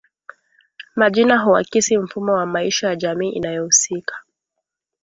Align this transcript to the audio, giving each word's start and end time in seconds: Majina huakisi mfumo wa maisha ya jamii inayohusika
Majina 0.95 1.37
huakisi 1.39 1.97
mfumo 1.97 2.33
wa 2.33 2.45
maisha 2.45 2.87
ya 2.87 2.95
jamii 2.95 3.29
inayohusika 3.29 4.15